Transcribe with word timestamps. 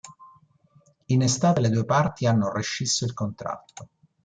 In 1.05 1.21
estate 1.21 1.61
le 1.61 1.69
due 1.69 1.85
parti 1.85 2.25
hanno 2.25 2.51
rescisso 2.51 3.05
il 3.05 3.13
contratto. 3.13 3.89